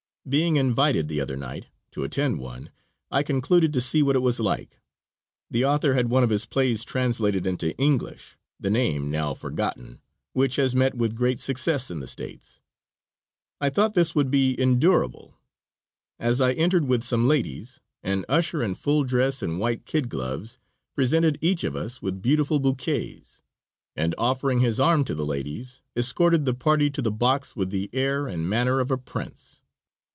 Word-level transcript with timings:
Being 0.29 0.55
invited, 0.55 1.07
the 1.07 1.19
other 1.19 1.35
night, 1.35 1.65
to 1.89 2.03
attend 2.03 2.37
one, 2.37 2.69
I 3.09 3.23
concluded 3.23 3.73
to 3.73 3.81
see 3.81 4.03
what 4.03 4.15
it 4.15 4.19
was 4.19 4.39
like. 4.39 4.79
The 5.49 5.65
author 5.65 5.95
had 5.95 6.09
one 6.11 6.23
of 6.23 6.29
his 6.29 6.45
plays 6.45 6.85
translated 6.85 7.47
into 7.47 7.75
English 7.77 8.37
the 8.59 8.69
name 8.69 9.09
now 9.09 9.33
forgotten 9.33 9.99
which 10.33 10.57
has 10.57 10.75
met 10.75 10.93
with 10.93 11.15
great 11.15 11.39
success 11.39 11.89
in 11.89 12.01
the 12.01 12.07
States. 12.07 12.61
I 13.59 13.71
thought 13.71 13.95
this 13.95 14.13
would 14.13 14.29
be 14.29 14.57
endurable. 14.61 15.39
As 16.19 16.39
I 16.39 16.53
entered 16.53 16.85
with 16.85 17.01
some 17.03 17.27
ladies 17.27 17.79
an 18.03 18.23
usher 18.29 18.61
in 18.61 18.75
full 18.75 19.03
dress 19.03 19.41
and 19.41 19.59
white 19.59 19.87
kid 19.87 20.07
gloves 20.07 20.59
presented 20.93 21.39
each 21.41 21.63
of 21.63 21.75
us 21.75 21.99
with 21.99 22.21
beautiful 22.21 22.59
bouquets, 22.59 23.41
and 23.95 24.13
offering 24.19 24.59
his 24.59 24.79
arm 24.79 25.03
to 25.05 25.15
the 25.15 25.25
ladies, 25.25 25.81
escorted 25.97 26.45
the 26.45 26.53
party 26.53 26.91
to 26.91 27.01
the 27.01 27.11
box 27.11 27.55
with 27.55 27.71
the 27.71 27.89
air 27.91 28.27
and 28.27 28.47
manner 28.47 28.79
of 28.79 28.91
a 28.91 28.99
prince. 28.99 29.57